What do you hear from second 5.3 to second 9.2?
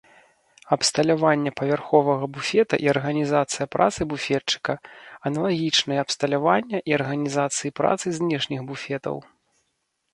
аналагічныя абсталявання і арганізацыі працы знешніх буфетаў.